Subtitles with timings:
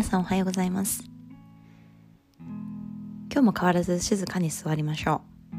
[0.00, 1.04] 皆さんおはようございます。
[2.38, 5.20] 今日も変わらず静かに座りましょ
[5.52, 5.56] う。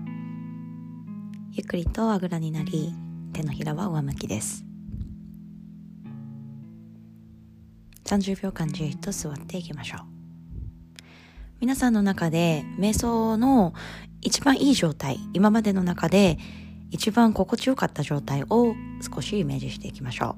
[1.51, 2.91] ゆっくりとあぐらになり
[3.33, 4.65] 手のひらは上向きです。
[8.05, 10.01] 30秒間じっと座っていきましょう。
[11.59, 13.75] 皆さんの中で瞑想の
[14.21, 16.39] 一番いい状態今までの中で
[16.89, 18.73] 一番心地よかった状態を
[19.07, 20.35] 少しイメージしていきましょ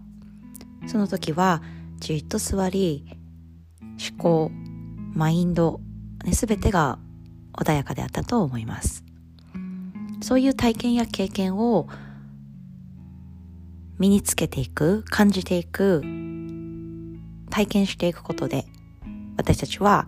[0.84, 0.90] う。
[0.90, 1.64] その時は
[2.02, 3.23] じっと座り
[4.00, 4.52] 思考
[5.14, 5.80] マインド、
[6.24, 7.00] ね、全てが
[7.54, 9.04] 穏やかであったと思います。
[10.22, 11.88] そういう体験や経験を
[14.00, 16.02] 身につけていく感じていく
[17.50, 18.66] 体験していくことで
[19.38, 20.08] 私たちは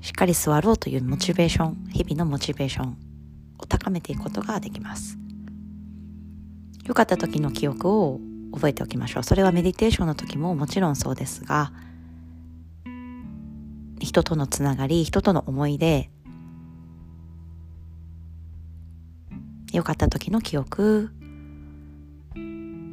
[0.00, 2.96] しっかり座ろうというモチベーション日々のモチベーション
[3.58, 5.16] を高めていくことができます。
[6.84, 8.20] 良かった時の記憶を
[8.52, 9.22] 覚えておきましょう。
[9.22, 11.72] それはメディテーションの時ももちろんそうですが
[14.04, 16.10] 人とのつながり人との思い出。
[19.72, 21.10] 良かった時の記憶。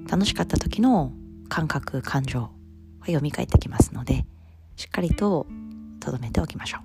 [0.10, 1.12] 楽しかった時の
[1.50, 2.52] 感覚感情。
[3.00, 4.26] が蘇ってきますので
[4.76, 5.48] しっかりと
[6.00, 6.84] 留めておきましょう。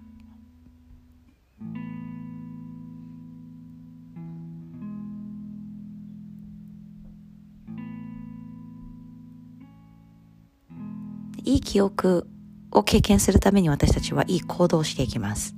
[11.47, 12.34] いい記憶。
[12.75, 15.55] を経験するために私たちはいい行動をしていきます。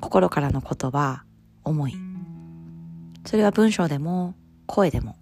[0.00, 1.24] 心からの言葉、
[1.64, 1.94] 思い。
[3.24, 4.34] それは文章でも、
[4.66, 5.16] 声でも、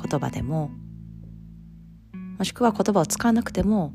[0.00, 0.70] 言葉でも、
[2.38, 3.92] もしくは言葉を使わなくても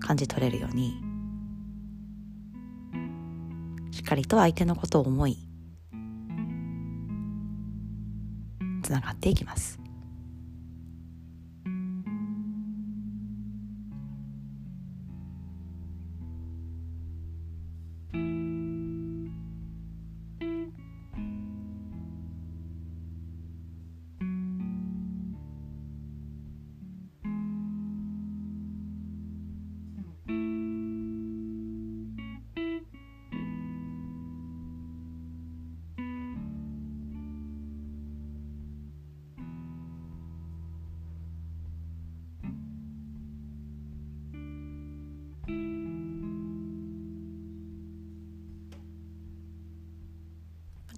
[0.00, 1.00] 感じ取れるように、
[3.92, 5.38] しっかりと相手のことを思い、
[8.82, 9.78] つながっていきます。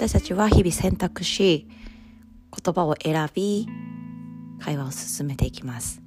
[0.01, 1.69] 私たちは日々選択し
[2.65, 3.69] 言葉を選び
[4.59, 6.01] 会話を進めていきます。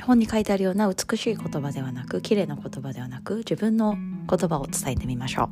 [0.00, 5.48] 本に書いてあるような美しい言葉ではなく綺麗な言葉ではなく自分の言葉を伝えてみましょう。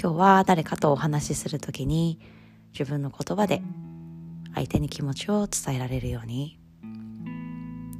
[0.00, 2.20] 今日は誰かとお話しするときに
[2.78, 3.60] 自分の言葉で
[4.54, 6.60] 相手に気持ちを伝えられるように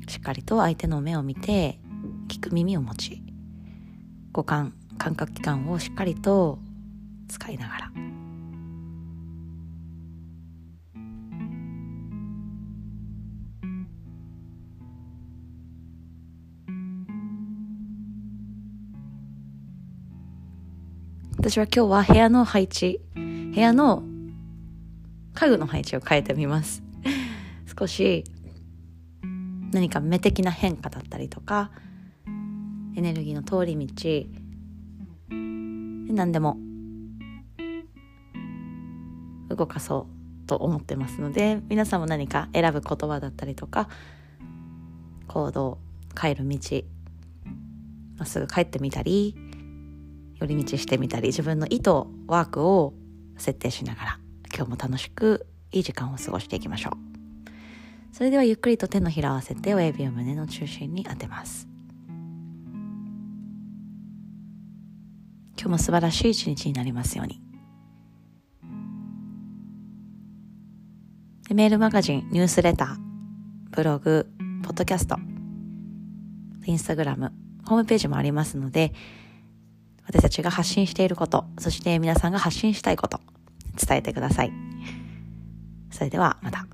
[0.06, 1.78] しっかりと相手の目を見て
[2.28, 3.22] 聞く耳を持ち
[4.32, 6.58] 五感感覚器官をしっかりと
[7.28, 7.90] 使いながら。
[21.36, 24.02] 私は今日は部屋の配置部屋の
[25.34, 26.82] 家具の配置を変えてみます。
[27.78, 28.24] 少し
[29.74, 31.70] 何か目的な変化だったりとか
[32.96, 34.26] エネルギーの通り道
[36.14, 36.56] 何でも
[39.48, 40.06] 動かそ
[40.44, 43.88] うと思ってますので皆さんも何か選ぶ言葉だったりとか
[45.26, 45.78] 行動
[46.14, 46.58] 帰る道
[48.16, 49.34] まっすぐ帰ってみたり
[50.38, 51.90] 寄り道してみたり自分の意図
[52.28, 52.94] ワークを
[53.38, 54.18] 設定しながら
[54.54, 57.13] 今日も楽しくいい時間を過ごしていきましょう。
[58.14, 61.66] それではゆっくりと手のひらを合わせて親指を胸の中心に当てます。
[65.58, 67.42] 今日も素晴らしい一日になりますように。
[71.52, 72.96] メールマガジンニュースレター
[73.72, 74.28] ブログ
[74.62, 75.16] ポッドキャスト
[76.66, 77.32] インスタグラム
[77.66, 78.92] ホームページもありますので
[80.06, 83.20] 私たちが発信していることそして皆さんが発信したいこと
[83.76, 84.52] 伝えてください。
[85.90, 86.66] それではまた。